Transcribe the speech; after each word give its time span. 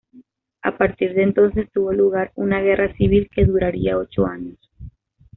A 0.63 0.75
partir 0.79 1.13
de 1.13 1.21
entonces 1.21 1.71
tuvo 1.71 1.93
lugar 1.93 2.31
una 2.33 2.59
guerra 2.59 2.91
civil 2.95 3.29
que 3.31 3.45
duraría 3.45 3.99
ocho 3.99 4.25
años. 4.25 4.57